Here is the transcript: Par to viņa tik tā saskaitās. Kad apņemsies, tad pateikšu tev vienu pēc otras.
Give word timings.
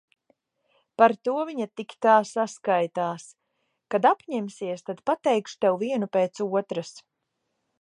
Par 1.01 1.13
to 1.27 1.33
viņa 1.49 1.67
tik 1.79 1.93
tā 2.05 2.15
saskaitās. 2.29 3.27
Kad 3.95 4.09
apņemsies, 4.13 4.85
tad 4.89 5.05
pateikšu 5.11 5.63
tev 5.67 5.81
vienu 5.85 6.11
pēc 6.19 6.43
otras. 6.49 6.95